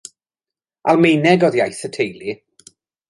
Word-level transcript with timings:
Almaeneg 0.93 1.45
oedd 1.49 1.59
iaith 1.59 1.85
y 1.89 1.93
teulu. 1.99 2.35